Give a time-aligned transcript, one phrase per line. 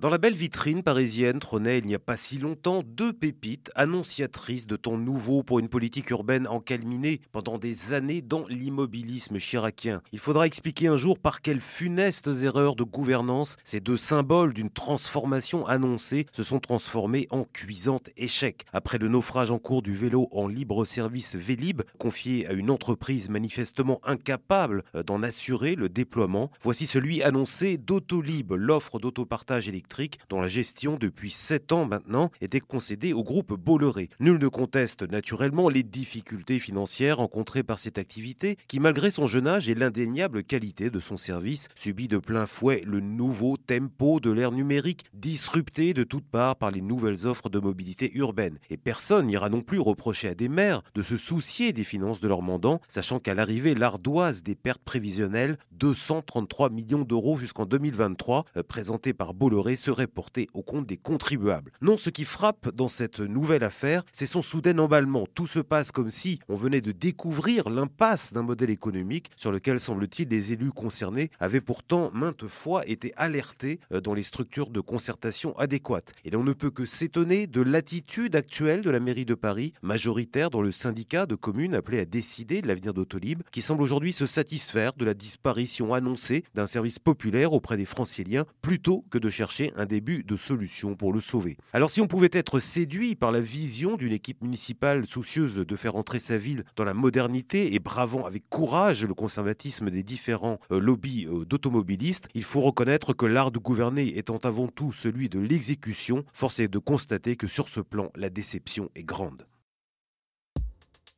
[0.00, 4.66] Dans la belle vitrine parisienne trônait il n'y a pas si longtemps deux pépites annonciatrices
[4.66, 10.00] de ton nouveau pour une politique urbaine encalminée pendant des années dans l'immobilisme chiracien.
[10.12, 14.70] Il faudra expliquer un jour par quelles funestes erreurs de gouvernance ces deux symboles d'une
[14.70, 18.64] transformation annoncée se sont transformés en cuisante échec.
[18.72, 23.28] Après le naufrage en cours du vélo en libre service Vélib, confié à une entreprise
[23.28, 29.89] manifestement incapable d'en assurer le déploiement, voici celui annoncé d'Autolib, l'offre d'autopartage électrique
[30.28, 34.08] dont la gestion depuis 7 ans maintenant était concédée au groupe Bolloré.
[34.20, 39.46] Nul ne conteste naturellement les difficultés financières rencontrées par cette activité qui, malgré son jeune
[39.46, 44.30] âge et l'indéniable qualité de son service, subit de plein fouet le nouveau tempo de
[44.30, 48.58] l'ère numérique, disrupté de toutes parts par les nouvelles offres de mobilité urbaine.
[48.70, 52.28] Et personne n'ira non plus reprocher à des maires de se soucier des finances de
[52.28, 58.62] leurs mandants, sachant qu'à l'arrivée, l'ardoise des pertes prévisionnelles, 233 millions d'euros jusqu'en 2023, euh,
[58.62, 61.72] présentée par Bolloré, serait porté au compte des contribuables.
[61.80, 65.26] Non, ce qui frappe dans cette nouvelle affaire, c'est son soudain emballement.
[65.34, 69.80] Tout se passe comme si on venait de découvrir l'impasse d'un modèle économique sur lequel,
[69.80, 74.80] semble-t-il, les élus concernés avaient pourtant maintes fois été alertés euh, dans les structures de
[74.80, 76.12] concertation adéquates.
[76.24, 80.50] Et l'on ne peut que s'étonner de l'attitude actuelle de la mairie de Paris, majoritaire
[80.50, 84.26] dans le syndicat de communes appelé à décider de l'avenir d'Autolib, qui semble aujourd'hui se
[84.26, 89.69] satisfaire de la disparition annoncée d'un service populaire auprès des franciliens plutôt que de chercher
[89.76, 91.56] un début de solution pour le sauver.
[91.72, 95.96] Alors si on pouvait être séduit par la vision d'une équipe municipale soucieuse de faire
[95.96, 100.80] entrer sa ville dans la modernité et bravant avec courage le conservatisme des différents euh,
[100.80, 105.38] lobbies euh, d'automobilistes, il faut reconnaître que l'art de gouverner étant avant tout celui de
[105.38, 109.46] l'exécution, force est de constater que sur ce plan, la déception est grande.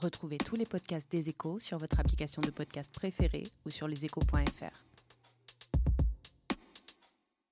[0.00, 4.91] Retrouvez tous les podcasts des échos sur votre application de podcast préférée ou sur leséchos.fr.